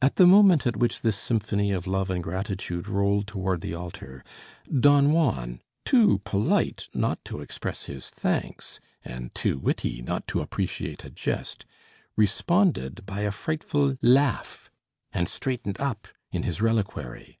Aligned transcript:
At 0.00 0.14
the 0.14 0.26
moment 0.28 0.68
at 0.68 0.76
which 0.76 1.00
this 1.02 1.16
symphony 1.18 1.72
of 1.72 1.88
love 1.88 2.10
and 2.10 2.22
gratitude 2.22 2.86
rolled 2.86 3.26
toward 3.26 3.60
the 3.60 3.74
altar, 3.74 4.22
Don 4.72 5.10
Juan, 5.12 5.60
too 5.84 6.20
polite 6.24 6.86
not 6.94 7.24
to 7.24 7.40
express 7.40 7.86
his 7.86 8.08
thanks 8.08 8.78
and 9.04 9.34
too 9.34 9.58
witty 9.58 10.00
not 10.00 10.28
to 10.28 10.40
appreciate 10.42 11.04
a 11.04 11.10
jest, 11.10 11.66
responded 12.16 13.04
by 13.04 13.22
a 13.22 13.32
frightful 13.32 13.96
laugh, 14.00 14.70
and 15.10 15.28
straightened 15.28 15.80
up 15.80 16.06
in 16.30 16.44
his 16.44 16.62
reliquary. 16.62 17.40